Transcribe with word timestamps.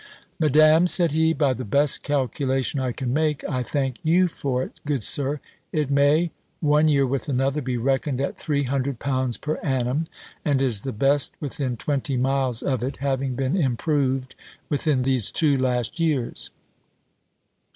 "Madam," 0.39 0.87
said 0.87 1.11
he, 1.11 1.31
"by 1.31 1.53
the 1.53 1.63
best 1.63 2.01
calculation 2.01 2.79
I 2.79 2.91
can 2.91 3.13
make 3.13 3.47
I 3.47 3.61
thank 3.61 3.99
you 4.01 4.27
for 4.27 4.63
it, 4.63 4.79
good 4.83 5.03
Sir 5.03 5.39
it 5.71 5.91
may, 5.91 6.31
one 6.59 6.87
year 6.87 7.05
with 7.05 7.29
another, 7.29 7.61
be 7.61 7.77
reckoned 7.77 8.19
at 8.19 8.35
three 8.35 8.63
hundred 8.63 8.97
pounds 8.97 9.37
per 9.37 9.57
annum; 9.57 10.07
and 10.43 10.59
is 10.59 10.81
the 10.81 10.91
best 10.91 11.35
within 11.39 11.77
twenty 11.77 12.17
miles 12.17 12.63
of 12.63 12.83
it, 12.83 12.97
having 12.97 13.35
been 13.35 13.55
improved 13.55 14.33
within 14.69 15.03
these 15.03 15.31
two 15.31 15.55
last 15.55 15.99
years." 15.99 16.49